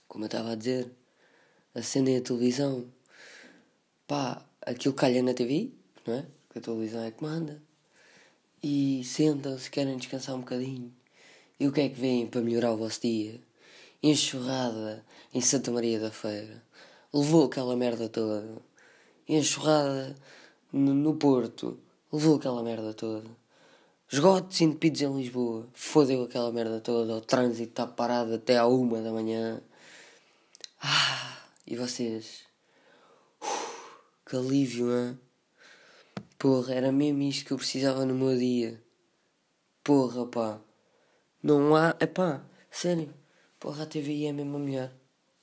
como 0.08 0.25
eu 0.25 0.28
estava 0.28 0.52
a 0.52 0.56
dizer, 0.56 0.92
acendem 1.74 2.18
a 2.18 2.22
televisão. 2.22 2.88
Pá, 4.08 4.46
aquilo 4.62 4.94
calha 4.94 5.24
na 5.24 5.34
TV, 5.34 5.72
não 6.06 6.16
é? 6.16 6.25
Porque 6.48 6.60
a 6.60 6.62
televisão 6.62 7.04
é 7.04 7.12
que 7.12 7.24
manda. 7.24 7.62
E 8.62 9.04
sentam-se, 9.04 9.70
querem 9.70 9.98
descansar 9.98 10.36
um 10.36 10.40
bocadinho. 10.40 10.94
E 11.60 11.68
o 11.68 11.72
que 11.72 11.82
é 11.82 11.90
que 11.90 12.00
vêm 12.00 12.28
para 12.28 12.42
melhorar 12.42 12.72
o 12.72 12.78
vosso 12.78 13.02
dia? 13.02 13.40
Enxurrada 14.02 15.06
em 15.34 15.42
Santa 15.42 15.72
Maria 15.72 16.00
da 16.00 16.12
Feira. 16.12 16.63
Levou 17.13 17.46
aquela 17.46 17.75
merda 17.75 18.10
toda 18.10 18.62
enxurrada 19.27 20.15
no 20.72 21.15
Porto, 21.15 21.79
levou 22.12 22.36
aquela 22.36 22.63
merda 22.63 22.93
toda. 22.93 23.29
Esgotos 24.12 24.62
entupidos 24.62 25.01
em 25.01 25.17
Lisboa, 25.17 25.67
fodeu 25.74 26.24
aquela 26.24 26.51
merda 26.51 26.79
toda. 26.79 27.15
O 27.15 27.22
trânsito 27.22 27.70
está 27.70 27.88
parado 27.88 28.36
até 28.36 28.58
à 28.58 28.67
uma 28.67 29.01
da 29.01 29.12
manhã. 29.12 29.62
Ah, 30.82 31.38
e 31.65 31.75
vocês? 31.75 32.43
Uf, 33.41 34.01
que 34.25 34.36
alívio, 34.36 34.91
hein? 34.91 35.20
Porra, 36.38 36.74
era 36.74 36.91
mesmo 36.91 37.24
isto 37.24 37.46
que 37.46 37.53
eu 37.53 37.58
precisava 37.58 38.05
no 38.05 38.13
meu 38.13 38.38
dia. 38.38 38.84
Porra, 39.84 40.27
pá. 40.27 40.60
Não 41.41 41.75
há. 41.75 41.96
Epá, 42.00 42.43
sério. 42.70 43.13
Porra, 43.60 43.84
a 43.84 43.86
TVI 43.86 44.27
é 44.27 44.34
mesmo 44.34 44.58
a 44.58 44.60
melhor. 44.60 44.91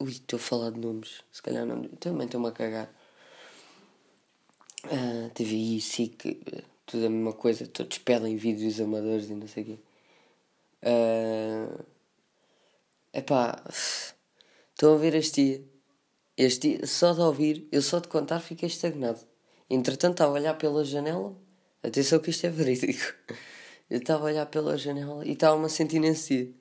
Ui, 0.00 0.11
estou 0.11 0.38
a 0.38 0.40
falar 0.40 0.71
de 0.71 0.80
nomes. 0.80 1.23
Se 1.30 1.42
calhar 1.42 1.66
não. 1.66 1.83
Também 2.00 2.25
estou-me 2.25 2.49
a 2.49 2.52
cagar. 2.52 2.90
Uh, 4.85 5.26
ah, 5.26 5.30
TVI, 5.35 5.78
SIC, 5.78 6.40
tudo 6.87 7.07
a 7.07 7.11
mesma 7.11 7.35
coisa, 7.35 7.66
todos 7.66 7.99
pedem 7.99 8.35
vídeos 8.37 8.80
amadores 8.80 9.28
e 9.28 9.35
não 9.35 9.47
sei 9.47 9.62
o 9.62 9.66
quê. 9.66 9.78
Uh, 10.83 11.85
epá, 13.12 13.62
estão 13.69 14.95
a 14.95 14.97
ver 14.97 15.14
este 15.14 15.45
dia. 15.45 15.64
Este 16.35 16.76
dia, 16.76 16.87
só 16.87 17.12
de 17.12 17.21
ouvir, 17.21 17.69
eu 17.71 17.83
só 17.83 17.99
de 17.99 18.09
contar 18.09 18.40
fiquei 18.40 18.69
estagnado. 18.69 19.21
Entretanto, 19.69 20.14
estava 20.14 20.33
a 20.33 20.40
olhar 20.40 20.54
pela 20.54 20.83
janela. 20.83 21.37
Atenção 21.83 22.19
que 22.19 22.30
isto 22.30 22.47
é 22.47 22.50
verídico. 22.50 23.14
Eu 23.90 23.99
estava 23.99 24.23
a 24.23 24.26
olhar 24.26 24.47
pela 24.47 24.78
janela 24.78 25.26
e 25.26 25.33
estava-me 25.33 25.66
a 25.66 25.69
sentir 25.69 25.99
nesse 25.99 26.45
dia. 26.45 26.60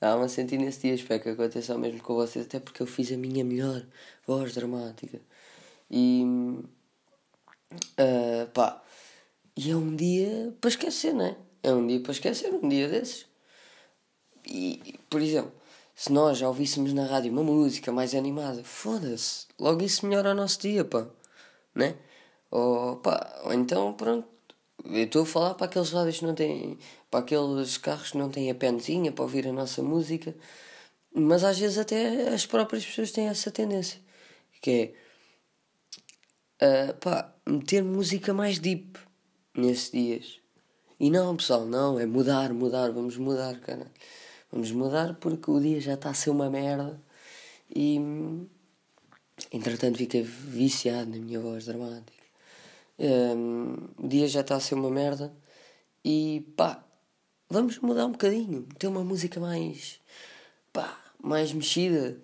Estava-me 0.00 0.24
a 0.24 0.28
sentir 0.28 0.58
nesse 0.58 0.80
dia. 0.80 0.94
Espero 0.94 1.22
que 1.22 1.28
aconteça 1.28 1.76
mesmo 1.76 2.02
com 2.02 2.14
vocês, 2.14 2.46
até 2.46 2.58
porque 2.58 2.82
eu 2.82 2.86
fiz 2.86 3.12
a 3.12 3.16
minha 3.16 3.44
melhor 3.44 3.84
voz 4.26 4.54
dramática. 4.54 5.20
E 5.90 6.24
Uh, 7.72 8.46
pá. 8.52 8.82
E 9.56 9.70
é 9.70 9.76
um 9.76 9.94
dia 9.94 10.54
para 10.60 10.70
esquecer, 10.70 11.12
não 11.14 11.24
é? 11.26 11.36
É 11.62 11.72
um 11.72 11.86
dia 11.86 12.00
para 12.00 12.12
esquecer, 12.12 12.52
um 12.52 12.68
dia 12.68 12.88
desses. 12.88 13.26
E, 14.46 14.98
por 15.08 15.20
exemplo, 15.20 15.52
se 15.94 16.12
nós 16.12 16.38
já 16.38 16.48
ouvíssemos 16.48 16.92
na 16.92 17.04
rádio 17.06 17.32
uma 17.32 17.42
música 17.42 17.92
mais 17.92 18.14
animada, 18.14 18.64
foda-se, 18.64 19.46
logo 19.58 19.82
isso 19.82 20.06
melhora 20.06 20.32
o 20.32 20.34
nosso 20.34 20.60
dia, 20.60 20.84
pá. 20.84 21.06
Né? 21.74 21.96
Ou, 22.50 22.96
pá, 22.96 23.42
ou 23.44 23.52
então, 23.52 23.92
pronto. 23.94 24.26
Eu 24.84 25.04
estou 25.04 25.22
a 25.22 25.26
falar 25.26 25.54
para 25.54 25.66
aqueles 25.66 25.90
rádios 25.90 26.18
que 26.18 26.26
não 26.26 26.34
têm. 26.34 26.78
para 27.10 27.20
aqueles 27.20 27.76
carros 27.78 28.12
que 28.12 28.18
não 28.18 28.30
têm 28.30 28.50
a 28.50 28.54
penzinha 28.54 29.12
para 29.12 29.24
ouvir 29.24 29.46
a 29.46 29.52
nossa 29.52 29.82
música. 29.82 30.34
Mas 31.14 31.44
às 31.44 31.58
vezes 31.58 31.78
até 31.78 32.28
as 32.28 32.46
próprias 32.46 32.84
pessoas 32.84 33.12
têm 33.12 33.28
essa 33.28 33.50
tendência. 33.50 34.00
Que 34.62 34.94
é 36.60 36.90
uh, 36.90 36.94
pá, 36.94 37.34
meter 37.46 37.82
música 37.82 38.32
mais 38.34 38.58
deep 38.58 38.98
nesses 39.54 39.90
dias. 39.90 40.40
E 40.98 41.10
não, 41.10 41.36
pessoal, 41.36 41.64
não, 41.64 41.98
é 41.98 42.06
mudar, 42.06 42.52
mudar, 42.52 42.90
vamos 42.92 43.16
mudar, 43.16 43.58
cara. 43.60 43.90
Vamos 44.52 44.70
mudar 44.72 45.14
porque 45.14 45.50
o 45.50 45.60
dia 45.60 45.80
já 45.80 45.94
está 45.94 46.10
a 46.10 46.14
ser 46.14 46.30
uma 46.30 46.50
merda 46.50 47.00
e 47.74 47.98
entretanto 49.52 49.98
fiquei 49.98 50.22
viciado 50.22 51.10
na 51.10 51.16
minha 51.18 51.40
voz 51.40 51.64
dramática. 51.66 52.19
Um, 53.00 53.88
o 53.96 54.06
dia 54.06 54.28
já 54.28 54.42
está 54.42 54.56
a 54.56 54.60
ser 54.60 54.74
uma 54.74 54.90
merda. 54.90 55.32
E 56.04 56.46
pá, 56.56 56.84
vamos 57.48 57.78
mudar 57.78 58.06
um 58.06 58.12
bocadinho, 58.12 58.66
ter 58.78 58.86
uma 58.86 59.02
música 59.02 59.40
mais 59.40 59.98
pá, 60.72 60.98
mais 61.22 61.52
mexida. 61.52 62.20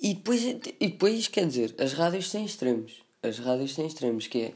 E 0.00 0.14
depois, 0.14 0.42
e 0.42 0.88
depois 0.88 1.28
quer 1.28 1.46
dizer, 1.46 1.74
as 1.78 1.92
rádios 1.92 2.30
têm 2.30 2.44
extremos. 2.44 3.02
As 3.22 3.38
rádios 3.38 3.74
têm 3.74 3.86
extremos, 3.86 4.26
que 4.26 4.42
é 4.42 4.54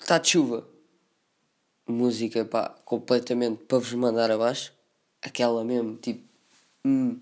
está 0.00 0.18
de 0.18 0.28
chuva, 0.28 0.66
música 1.86 2.44
pá, 2.44 2.74
completamente 2.84 3.64
para 3.64 3.78
vos 3.78 3.92
mandar 3.94 4.30
abaixo, 4.30 4.72
aquela 5.22 5.64
mesmo 5.64 5.96
tipo, 5.96 6.22
hum, 6.84 7.20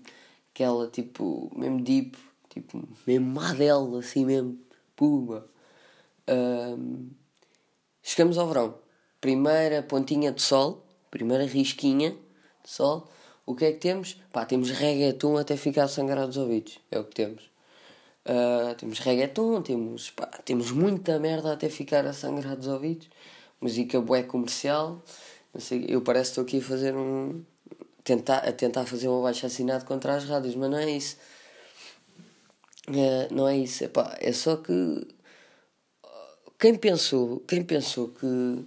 aquela 0.53 0.87
tipo, 0.87 1.51
mesmo 1.55 1.81
deep, 1.81 2.17
tipo, 2.49 2.87
mesmo 3.05 3.27
madela, 3.27 3.99
assim 3.99 4.25
mesmo, 4.25 4.59
puma. 4.95 5.45
Um, 6.31 7.09
chegamos 8.01 8.37
ao 8.37 8.47
verão, 8.47 8.75
primeira 9.19 9.83
pontinha 9.83 10.31
de 10.31 10.41
sol, 10.41 10.85
primeira 11.09 11.45
risquinha 11.45 12.11
de 12.63 12.69
sol. 12.69 13.09
O 13.45 13.55
que 13.55 13.65
é 13.65 13.71
que 13.73 13.79
temos? 13.79 14.17
Pá, 14.31 14.45
temos 14.45 14.69
reggaeton 14.69 15.37
até 15.37 15.57
ficar 15.57 15.83
a 15.83 15.87
sangrar 15.87 16.27
os 16.29 16.37
ouvidos. 16.37 16.79
É 16.89 16.99
o 16.99 17.03
que 17.03 17.15
temos. 17.15 17.51
Uh, 18.23 18.75
temos 18.77 18.99
reggaeton, 18.99 19.61
temos, 19.61 20.11
pá, 20.11 20.27
temos 20.45 20.71
muita 20.71 21.19
merda 21.19 21.53
até 21.53 21.67
ficar 21.69 22.05
a 22.05 22.13
sangrar 22.13 22.55
dos 22.55 22.67
ouvidos. 22.67 23.09
Música 23.59 23.99
bué 23.99 24.23
comercial. 24.23 25.03
Sei, 25.59 25.85
eu 25.89 26.01
parece 26.01 26.31
que 26.31 26.39
estou 26.39 26.43
aqui 26.43 26.57
a 26.59 26.61
fazer 26.61 26.95
um. 26.95 27.43
Tentar, 28.03 28.37
a 28.37 28.51
tentar 28.51 28.85
fazer 28.85 29.07
um 29.07 29.19
abaixo 29.19 29.45
assinado 29.45 29.85
contra 29.85 30.15
as 30.15 30.23
rádios, 30.25 30.55
mas 30.55 30.69
não 30.69 30.77
é 30.77 30.89
isso. 30.89 31.17
Uh, 32.87 33.33
não 33.33 33.47
é 33.47 33.57
isso. 33.57 33.83
Epá, 33.83 34.15
é 34.19 34.31
só 34.31 34.55
que. 34.55 35.07
Quem 36.61 36.75
pensou, 36.75 37.39
quem 37.47 37.63
pensou 37.63 38.09
que 38.09 38.23
no, 38.23 38.65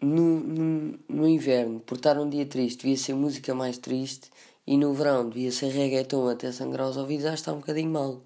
no, 0.00 0.98
no 1.08 1.28
inverno, 1.28 1.80
por 1.80 1.96
estar 1.96 2.16
um 2.16 2.30
dia 2.30 2.46
triste, 2.46 2.82
devia 2.82 2.96
ser 2.96 3.12
música 3.14 3.52
mais 3.56 3.76
triste 3.76 4.30
e 4.64 4.76
no 4.76 4.94
verão 4.94 5.28
devia 5.28 5.50
ser 5.50 5.70
reggaeton 5.70 6.28
até 6.28 6.52
sangrar 6.52 6.88
os 6.88 6.96
ouvidos, 6.96 7.26
que 7.26 7.34
está 7.34 7.52
um 7.52 7.56
bocadinho 7.58 7.90
mal. 7.90 8.22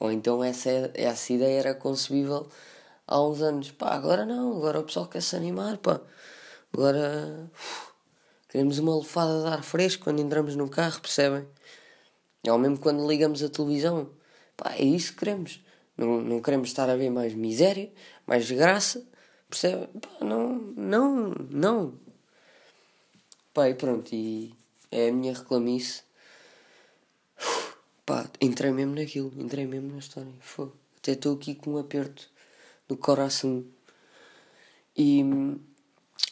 Ou 0.00 0.10
então 0.10 0.42
essa, 0.42 0.70
essa 0.94 1.34
ideia 1.34 1.58
era 1.58 1.74
concebível 1.74 2.48
há 3.06 3.22
uns 3.22 3.42
anos. 3.42 3.70
Pá, 3.72 3.90
agora 3.90 4.24
não, 4.24 4.56
agora 4.56 4.80
o 4.80 4.84
pessoal 4.84 5.06
quer 5.06 5.20
se 5.20 5.36
animar, 5.36 5.76
pá. 5.76 6.00
Agora 6.72 7.50
uf, 7.52 7.92
queremos 8.48 8.78
uma 8.78 8.96
lefada 8.96 9.42
de 9.42 9.48
ar 9.48 9.62
fresco 9.62 10.04
quando 10.04 10.22
entramos 10.22 10.56
no 10.56 10.66
carro, 10.66 10.98
percebem? 10.98 11.46
Ou 12.48 12.56
mesmo 12.56 12.78
quando 12.78 13.06
ligamos 13.06 13.42
a 13.42 13.50
televisão. 13.50 14.08
Pá, 14.56 14.72
é 14.78 14.82
isso 14.82 15.12
que 15.12 15.18
queremos. 15.18 15.60
Não, 16.04 16.20
não 16.20 16.42
queremos 16.42 16.68
estar 16.68 16.88
a 16.90 16.96
ver 16.96 17.10
mais 17.10 17.34
miséria, 17.34 17.90
mais 18.26 18.50
graça, 18.50 19.06
percebem? 19.48 19.88
Pá, 19.88 20.24
não, 20.24 20.54
não, 20.76 21.34
não. 21.50 21.94
Pá, 23.54 23.68
e 23.68 23.74
pronto, 23.74 24.14
e 24.14 24.54
é 24.90 25.08
a 25.08 25.12
minha 25.12 25.34
reclamice 25.34 26.02
Pá, 28.04 28.28
entrei 28.40 28.72
mesmo 28.72 28.94
naquilo, 28.94 29.32
entrei 29.38 29.64
mesmo 29.64 29.92
na 29.92 29.98
história. 29.98 30.32
Foi. 30.40 30.70
Até 30.98 31.12
estou 31.12 31.34
aqui 31.34 31.54
com 31.54 31.74
um 31.74 31.78
aperto 31.78 32.28
no 32.88 32.96
coração. 32.96 33.64
E. 34.96 35.22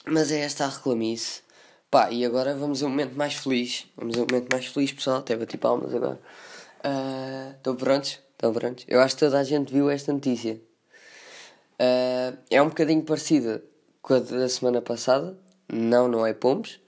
Mas 0.04 0.32
é 0.32 0.40
esta 0.40 0.64
a 0.64 0.68
reclamice. 0.68 1.42
Pá, 1.90 2.10
e 2.10 2.24
agora 2.24 2.54
vamos 2.54 2.82
a 2.82 2.86
um 2.86 2.90
momento 2.90 3.16
mais 3.16 3.34
feliz. 3.34 3.86
Vamos 3.96 4.16
a 4.16 4.22
um 4.22 4.26
momento 4.28 4.48
mais 4.52 4.66
feliz, 4.66 4.92
pessoal. 4.92 5.18
Até 5.18 5.36
bati 5.36 5.56
palmas 5.56 5.94
agora. 5.94 6.20
Estão 7.56 7.74
uh, 7.74 7.76
prontos? 7.76 8.18
Estão 8.40 8.54
prontos? 8.54 8.86
Eu 8.88 9.02
acho 9.02 9.16
que 9.16 9.20
toda 9.20 9.38
a 9.38 9.44
gente 9.44 9.70
viu 9.70 9.90
esta 9.90 10.14
notícia. 10.14 10.58
Uh, 11.74 12.38
é 12.50 12.62
um 12.62 12.70
bocadinho 12.70 13.02
parecida 13.02 13.62
com 14.00 14.14
a 14.14 14.18
da 14.18 14.48
semana 14.48 14.80
passada. 14.80 15.36
Não, 15.70 16.08
não 16.08 16.26
é 16.26 16.32
Pombos. 16.32 16.80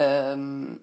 Uh, 0.00 0.80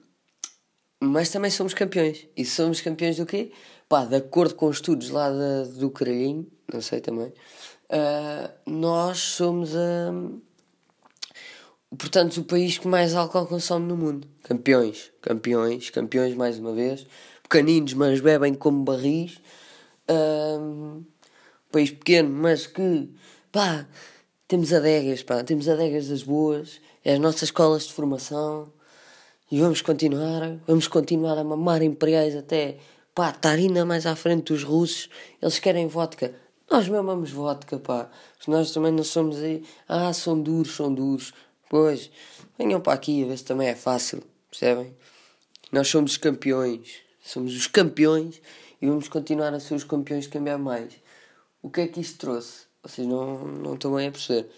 mas 0.99 1.31
também 1.31 1.49
somos 1.49 1.73
campeões. 1.73 2.27
E 2.37 2.45
somos 2.45 2.81
campeões 2.81 3.17
do 3.17 3.25
quê? 3.25 3.51
Pá, 3.89 4.05
de 4.05 4.17
acordo 4.17 4.53
com 4.53 4.69
estudos 4.69 5.09
lá 5.09 5.27
do 5.65 5.89
Caralhinho, 5.89 6.45
não 6.71 6.81
sei 6.81 7.01
também, 7.01 7.33
uh, 7.89 8.53
nós 8.67 9.17
somos 9.17 9.75
a. 9.75 10.13
portanto, 11.97 12.37
o 12.37 12.43
país 12.43 12.77
que 12.77 12.87
mais 12.87 13.15
álcool 13.15 13.47
consome 13.47 13.87
no 13.87 13.97
mundo. 13.97 14.27
Campeões, 14.43 15.11
campeões, 15.19 15.89
campeões 15.89 16.35
mais 16.35 16.59
uma 16.59 16.73
vez. 16.73 17.07
Pequeninos, 17.41 17.95
mas 17.95 18.19
bebem 18.19 18.53
como 18.53 18.83
barris. 18.83 19.41
Uh, 20.09 21.03
país 21.71 21.91
pequeno, 21.91 22.29
mas 22.29 22.67
que, 22.67 23.09
pá, 23.51 23.87
temos 24.47 24.71
adegas, 24.71 25.23
pá, 25.23 25.43
temos 25.43 25.67
adegas 25.67 26.07
das 26.07 26.23
boas. 26.23 26.79
É 27.03 27.13
as 27.13 27.19
nossas 27.19 27.43
escolas 27.43 27.87
de 27.87 27.93
formação. 27.93 28.71
E 29.51 29.59
vamos 29.59 29.81
continuar, 29.81 30.57
vamos 30.65 30.87
continuar 30.87 31.37
a 31.37 31.43
mamar 31.43 31.83
imperiais 31.83 32.35
até 32.35 32.77
pá, 33.13 33.29
estar 33.29 33.53
ainda 33.53 33.85
mais 33.85 34.05
à 34.05 34.15
frente 34.15 34.53
dos 34.53 34.63
russos. 34.63 35.09
Eles 35.41 35.59
querem 35.59 35.87
vodka. 35.87 36.33
Nós 36.69 36.89
mamamos 36.89 37.31
vodka, 37.31 37.77
pá. 37.77 38.09
Nós 38.47 38.71
também 38.71 38.91
não 38.91 39.03
somos 39.03 39.37
aí. 39.37 39.63
Ah, 39.87 40.11
são 40.13 40.39
duros, 40.39 40.75
são 40.75 40.93
duros. 40.93 41.33
Pois, 41.69 42.11
venham 42.57 42.81
para 42.81 42.93
aqui 42.93 43.23
a 43.23 43.27
ver 43.27 43.37
se 43.37 43.45
também 43.45 43.67
é 43.67 43.75
fácil. 43.75 44.23
Percebem? 44.49 44.95
Nós 45.71 45.87
somos 45.87 46.11
os 46.11 46.17
campeões. 46.17 46.97
Somos 47.23 47.55
os 47.55 47.67
campeões 47.67 48.41
e 48.81 48.87
vamos 48.87 49.07
continuar 49.07 49.53
a 49.53 49.59
ser 49.59 49.75
os 49.75 49.83
campeões 49.83 50.25
de 50.25 50.29
cambiar 50.29 50.57
mais. 50.57 50.93
O 51.61 51.69
que 51.69 51.81
é 51.81 51.87
que 51.87 51.99
isto 51.99 52.19
trouxe? 52.19 52.65
Vocês 52.83 53.07
não, 53.07 53.45
não 53.45 53.73
estão 53.73 53.95
bem 53.95 54.07
a 54.07 54.11
perceber. 54.11 54.49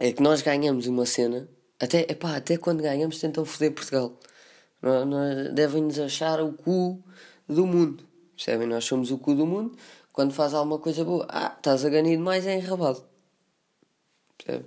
É 0.00 0.12
que 0.12 0.22
nós 0.22 0.42
ganhamos 0.42 0.86
uma 0.86 1.06
cena 1.06 1.48
até, 1.78 2.00
epá, 2.10 2.36
até 2.36 2.56
quando 2.56 2.82
ganhamos 2.82 3.18
tentam 3.18 3.44
foder 3.44 3.72
Portugal. 3.72 4.18
Devem-nos 5.52 5.98
achar 5.98 6.40
o 6.40 6.52
cu 6.52 7.02
do 7.48 7.66
mundo. 7.66 8.04
Percebem? 8.36 8.66
Nós 8.66 8.84
somos 8.84 9.10
o 9.10 9.18
cu 9.18 9.34
do 9.34 9.46
mundo. 9.46 9.76
Quando 10.12 10.32
faz 10.32 10.54
alguma 10.54 10.78
coisa 10.78 11.04
boa, 11.04 11.26
ah, 11.28 11.54
estás 11.56 11.84
a 11.84 11.88
ganhar 11.88 12.10
demais, 12.10 12.46
é 12.46 12.56
enrabado. 12.56 13.04
Percebe? 14.38 14.66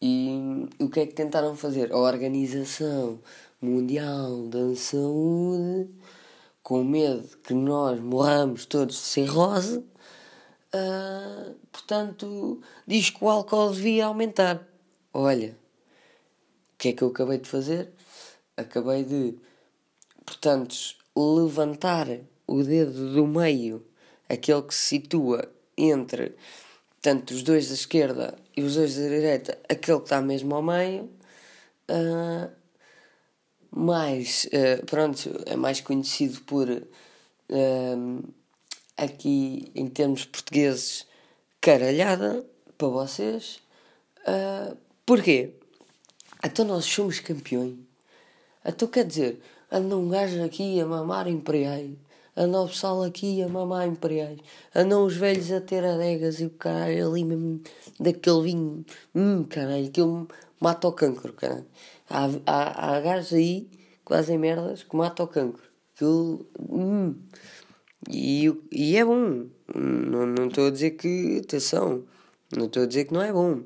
E 0.00 0.68
o 0.78 0.88
que 0.88 1.00
é 1.00 1.06
que 1.06 1.14
tentaram 1.14 1.56
fazer? 1.56 1.92
A 1.92 1.98
Organização 1.98 3.20
Mundial 3.60 4.46
da 4.48 4.76
Saúde, 4.76 5.90
com 6.66 6.82
medo 6.82 7.28
que 7.44 7.54
nós 7.54 8.00
morramos 8.00 8.66
todos 8.66 8.96
de 8.96 9.02
cirrose, 9.02 9.78
uh, 9.78 11.54
portanto, 11.70 12.60
diz 12.84 13.08
que 13.08 13.24
o 13.24 13.30
álcool 13.30 13.70
devia 13.70 14.06
aumentar. 14.06 14.66
Olha, 15.14 15.50
o 15.50 16.76
que 16.76 16.88
é 16.88 16.92
que 16.92 17.02
eu 17.02 17.08
acabei 17.10 17.38
de 17.38 17.48
fazer? 17.48 17.92
Acabei 18.56 19.04
de, 19.04 19.38
portanto, 20.24 20.74
levantar 21.16 22.08
o 22.48 22.64
dedo 22.64 23.12
do 23.14 23.28
meio, 23.28 23.86
aquele 24.28 24.62
que 24.62 24.74
se 24.74 24.88
situa 24.88 25.48
entre 25.78 26.34
tanto 27.00 27.32
os 27.32 27.44
dois 27.44 27.68
da 27.68 27.74
esquerda 27.74 28.36
e 28.56 28.62
os 28.64 28.74
dois 28.74 28.96
da 28.96 29.02
direita, 29.02 29.56
aquele 29.68 29.98
que 29.98 30.06
está 30.06 30.20
mesmo 30.20 30.52
ao 30.52 30.62
meio, 30.62 31.04
uh, 31.88 32.50
mais, 33.76 34.46
uh, 34.46 34.86
pronto, 34.86 35.30
é 35.44 35.54
mais 35.54 35.82
conhecido 35.82 36.40
por, 36.40 36.66
uh, 36.70 38.32
aqui 38.96 39.70
em 39.74 39.86
termos 39.86 40.24
portugueses, 40.24 41.06
caralhada, 41.60 42.42
para 42.78 42.88
vocês. 42.88 43.60
Uh, 44.22 44.74
porquê? 45.04 45.52
Então 46.42 46.64
nós 46.64 46.86
somos 46.86 47.20
campeões. 47.20 47.76
Então 48.64 48.88
quer 48.88 49.04
dizer, 49.04 49.40
anda 49.70 49.94
um 49.94 50.08
gajo 50.08 50.42
aqui 50.42 50.80
a 50.80 50.86
mamar 50.86 51.28
imperiais, 51.28 51.90
anda 52.34 52.62
o 52.62 52.68
pessoal 52.68 53.02
aqui 53.02 53.42
a 53.42 53.48
mamar 53.48 53.86
imperiais, 53.86 54.38
andam 54.74 55.04
os 55.04 55.16
velhos 55.16 55.52
a 55.52 55.60
ter 55.60 55.84
adegas 55.84 56.40
e 56.40 56.46
o 56.46 56.50
caralho 56.50 57.10
ali 57.10 57.24
mesmo 57.24 57.60
daquele 58.00 58.42
vinho, 58.42 58.84
hum, 59.14 59.44
caralho, 59.44 59.86
aquilo 59.86 60.28
mata 60.58 60.88
o 60.88 60.92
cancro, 60.92 61.32
caralho. 61.34 61.66
Há, 62.08 62.28
há, 62.46 62.96
há 62.96 63.00
gajos 63.00 63.32
aí 63.32 63.68
que 64.04 64.14
fazem 64.14 64.38
merdas 64.38 64.82
que 64.82 64.96
mata 64.96 65.22
o 65.22 65.28
cancro. 65.28 65.62
Aquilo, 65.94 66.46
hum. 66.58 67.14
E, 68.08 68.52
e 68.70 68.96
é 68.96 69.04
bom. 69.04 69.46
Não 69.74 70.46
estou 70.46 70.68
a 70.68 70.70
dizer 70.70 70.92
que, 70.92 71.40
atenção, 71.44 72.04
não 72.56 72.66
estou 72.66 72.84
a 72.84 72.86
dizer 72.86 73.06
que 73.06 73.14
não 73.14 73.22
é 73.22 73.32
bom, 73.32 73.62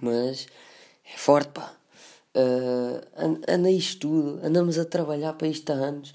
mas 0.00 0.46
é 1.04 1.16
forte, 1.16 1.50
pá. 1.50 1.74
Uh, 2.36 3.40
anda 3.48 3.70
isto 3.70 4.08
tudo, 4.08 4.46
andamos 4.46 4.78
a 4.78 4.84
trabalhar 4.84 5.32
para 5.32 5.48
isto 5.48 5.68
há 5.70 5.74
anos, 5.74 6.14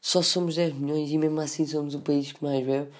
só 0.00 0.22
somos 0.22 0.54
10 0.54 0.72
milhões 0.74 1.10
e 1.10 1.18
mesmo 1.18 1.38
assim 1.40 1.66
somos 1.66 1.94
o 1.94 2.00
país 2.00 2.32
que 2.32 2.42
mais 2.42 2.64
bebe. 2.64 2.90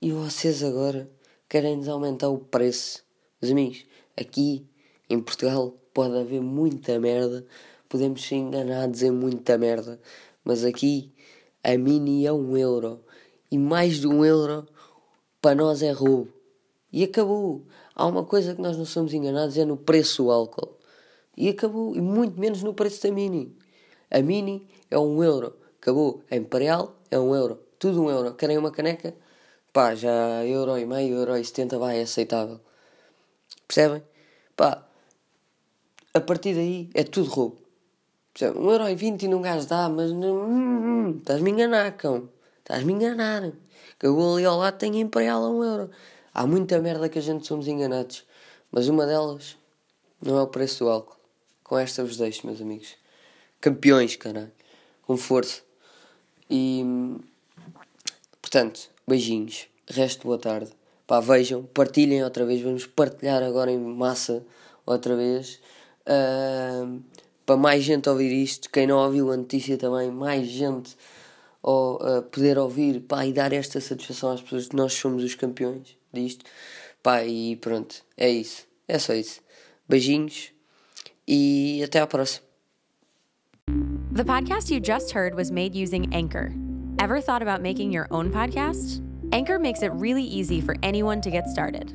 E 0.00 0.12
vocês 0.12 0.62
agora 0.62 1.10
querem-nos 1.48 1.88
aumentar 1.88 2.28
o 2.28 2.38
preço. 2.38 3.02
Meus 3.42 3.50
amigos, 3.50 3.84
aqui 4.16 4.68
em 5.10 5.20
Portugal 5.20 5.74
pode 5.96 6.14
haver 6.14 6.42
muita 6.42 7.00
merda, 7.00 7.42
podemos 7.88 8.22
ser 8.22 8.34
enganados 8.34 9.02
em 9.02 9.10
muita 9.10 9.56
merda, 9.56 9.98
mas 10.44 10.62
aqui 10.62 11.10
a 11.64 11.78
mini 11.78 12.26
é 12.26 12.32
um 12.34 12.54
euro 12.54 13.00
e 13.50 13.56
mais 13.56 14.00
de 14.00 14.06
um 14.06 14.22
euro 14.22 14.66
para 15.40 15.54
nós 15.54 15.82
é 15.82 15.90
roubo. 15.92 16.28
E 16.92 17.02
acabou. 17.02 17.62
Há 17.94 18.04
uma 18.04 18.24
coisa 18.24 18.54
que 18.54 18.60
nós 18.60 18.76
não 18.76 18.84
somos 18.84 19.14
enganados 19.14 19.56
é 19.56 19.64
no 19.64 19.78
preço 19.78 20.24
do 20.24 20.30
álcool. 20.30 20.76
E 21.34 21.48
acabou. 21.48 21.96
E 21.96 22.00
muito 22.00 22.38
menos 22.38 22.62
no 22.62 22.74
preço 22.74 23.02
da 23.02 23.10
Mini. 23.10 23.56
A 24.10 24.20
Mini 24.20 24.68
é 24.90 24.98
um 24.98 25.24
euro. 25.24 25.56
Acabou. 25.80 26.22
A 26.30 26.36
Imperial 26.36 26.94
é 27.10 27.18
um 27.18 27.34
euro. 27.34 27.58
Tudo 27.78 28.02
um 28.02 28.10
euro. 28.10 28.34
Querem 28.34 28.58
uma 28.58 28.70
caneca? 28.70 29.14
Pá, 29.72 29.94
já 29.94 30.44
euro 30.44 30.78
e 30.78 30.84
meio, 30.86 31.16
euro 31.16 31.36
e 31.36 31.44
setenta 31.44 31.78
vai, 31.78 31.98
é 31.98 32.02
aceitável. 32.02 32.60
Percebem? 33.66 34.02
Pá, 34.56 34.85
a 36.16 36.20
partir 36.20 36.54
daí 36.54 36.90
é 36.94 37.04
tudo 37.04 37.28
roubo. 37.28 37.58
Um 38.56 38.70
euro 38.70 38.88
e 38.88 38.94
vinte 38.94 39.22
e 39.22 39.28
não 39.28 39.40
gajo 39.40 39.66
dá, 39.66 39.88
mas. 39.88 40.10
Hum, 40.10 40.22
hum, 40.22 41.18
estás-me 41.18 41.50
a 41.50 41.52
enganar, 41.52 41.96
cão. 41.96 42.28
Estás-me 42.58 42.92
a 42.92 42.96
enganar. 42.96 43.52
Que 43.98 44.06
eu 44.06 44.34
ali 44.34 44.44
ao 44.44 44.58
lado 44.58 44.76
tenho 44.76 44.96
Imperial 44.96 45.42
a 45.42 45.50
um 45.50 45.64
euro. 45.64 45.90
Há 46.34 46.46
muita 46.46 46.78
merda 46.78 47.08
que 47.08 47.18
a 47.18 47.22
gente 47.22 47.46
somos 47.46 47.66
enganados. 47.66 48.24
Mas 48.70 48.88
uma 48.88 49.06
delas 49.06 49.56
não 50.20 50.38
é 50.38 50.42
o 50.42 50.46
preço 50.46 50.84
do 50.84 50.90
álcool. 50.90 51.16
Com 51.64 51.78
esta 51.78 52.04
vos 52.04 52.16
deixo, 52.18 52.46
meus 52.46 52.60
amigos. 52.60 52.94
Campeões, 53.60 54.16
caralho. 54.16 54.52
Com 55.02 55.16
força. 55.16 55.62
E. 56.50 56.84
Portanto, 58.42 58.90
beijinhos. 59.06 59.66
Resto 59.88 60.26
boa 60.26 60.38
tarde. 60.38 60.70
Pá, 61.06 61.20
vejam, 61.20 61.62
partilhem 61.62 62.22
outra 62.22 62.44
vez. 62.44 62.60
Vamos 62.60 62.84
partilhar 62.84 63.42
agora 63.42 63.70
em 63.70 63.78
massa 63.78 64.44
outra 64.84 65.16
vez. 65.16 65.58
Uh, 66.06 67.02
para 67.44 67.56
mais 67.56 67.82
gente 67.82 68.08
ouvir 68.08 68.32
isto. 68.32 68.70
Quem 68.70 68.86
não 68.86 68.98
ouviu 68.98 69.30
a 69.32 69.36
notícia 69.36 69.76
também, 69.76 70.10
mais 70.10 70.46
gente 70.46 70.96
ou, 71.62 71.96
uh, 71.96 72.22
poder 72.22 72.58
ouvir 72.58 73.00
pá, 73.00 73.26
e 73.26 73.32
dar 73.32 73.52
esta 73.52 73.80
satisfação 73.80 74.32
às 74.32 74.40
pessoas 74.40 74.68
que 74.68 74.76
nós 74.76 74.92
somos 74.92 75.24
os 75.24 75.34
campeões 75.34 75.96
disto. 76.12 76.44
Pá, 77.02 77.24
e 77.24 77.56
pronto, 77.56 78.04
é 78.16 78.30
isso. 78.30 78.66
É 78.88 78.98
só 78.98 79.14
isso. 79.14 79.40
Beijinhos. 79.88 80.52
e 81.26 81.82
até 81.82 82.00
a 82.00 82.06
próxima. 82.06 82.46
The 84.12 84.24
podcast 84.24 84.70
you 84.70 84.80
just 84.80 85.12
heard 85.12 85.34
was 85.34 85.50
made 85.50 85.74
using 85.74 86.08
Anchor. 86.14 86.52
Ever 86.98 87.20
thought 87.20 87.42
about 87.42 87.60
making 87.60 87.92
your 87.92 88.06
own 88.10 88.30
podcast? 88.30 89.02
Anchor 89.32 89.58
makes 89.58 89.82
it 89.82 89.92
really 89.92 90.22
easy 90.22 90.60
for 90.60 90.76
anyone 90.82 91.20
to 91.20 91.30
get 91.30 91.48
started. 91.48 91.94